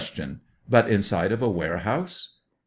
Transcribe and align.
But 0.67 0.89
inside 0.89 1.31
of 1.31 1.43
a 1.43 1.47
warehouse 1.47 2.39